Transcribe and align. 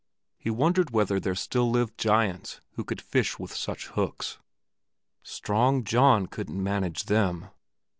He 0.39 0.49
wondered 0.49 0.89
whether 0.89 1.19
there 1.19 1.35
still 1.35 1.69
lived 1.69 1.95
giants 1.95 2.59
who 2.71 2.83
could 2.83 2.99
fish 2.99 3.37
with 3.37 3.55
such 3.55 3.85
hooks. 3.89 4.39
Strong 5.21 5.83
John 5.83 6.25
couldn't 6.25 6.63
manage 6.63 7.03
them! 7.03 7.49